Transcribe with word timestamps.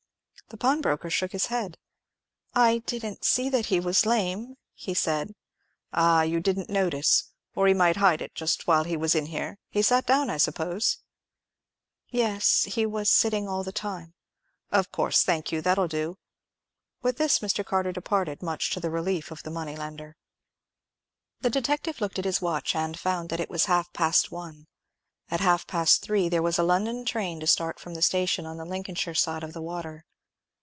The 0.49 0.57
pawnbroker 0.57 1.09
shook 1.09 1.31
his 1.31 1.45
head. 1.45 1.77
"I 2.53 2.79
didn't 2.79 3.23
see 3.23 3.47
that 3.47 3.67
he 3.67 3.79
was 3.79 4.05
lame," 4.05 4.57
he 4.73 4.93
said. 4.93 5.33
"Ah, 5.93 6.23
you 6.23 6.41
didn't 6.41 6.69
notice; 6.69 7.31
or 7.55 7.67
he 7.69 7.73
might 7.73 7.95
hide 7.95 8.21
it 8.21 8.35
just 8.35 8.67
while 8.67 8.83
he 8.83 8.97
was 8.97 9.15
in 9.15 9.27
here. 9.27 9.59
He 9.69 9.81
sat 9.81 10.05
down, 10.05 10.29
I 10.29 10.35
suppose?" 10.35 10.97
"Yes; 12.09 12.63
he 12.63 12.85
was 12.85 13.09
sitting 13.09 13.47
all 13.47 13.63
the 13.63 13.71
time." 13.71 14.13
"Of 14.71 14.91
course. 14.91 15.23
Thank 15.23 15.53
you; 15.53 15.61
that'll 15.61 15.87
do." 15.87 16.17
With 17.01 17.15
this 17.15 17.39
Mr. 17.39 17.65
Carter 17.65 17.93
departed, 17.93 18.43
much 18.43 18.71
to 18.71 18.81
the 18.81 18.89
relief 18.91 19.31
of 19.31 19.43
the 19.43 19.51
money 19.51 19.77
lender. 19.77 20.17
The 21.39 21.49
detective 21.49 22.01
looked 22.01 22.19
at 22.19 22.25
his 22.25 22.41
watch, 22.41 22.75
and 22.75 22.99
found 22.99 23.29
that 23.29 23.39
it 23.39 23.49
was 23.49 23.67
half 23.71 23.93
past 23.93 24.33
one. 24.33 24.67
At 25.29 25.39
half 25.39 25.65
past 25.65 26.01
three 26.01 26.27
there 26.27 26.43
was 26.43 26.59
a 26.59 26.63
London 26.63 27.05
train 27.05 27.39
to 27.39 27.47
start 27.47 27.79
from 27.79 27.93
the 27.93 28.01
station 28.01 28.45
on 28.45 28.57
the 28.57 28.65
Lincolnshire 28.65 29.15
side 29.15 29.43
of 29.45 29.53
the 29.53 29.61
water. 29.61 30.03